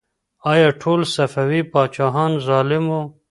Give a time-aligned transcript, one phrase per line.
[0.51, 3.01] آیا ټول صفوي پاچاهان ظالم وو؟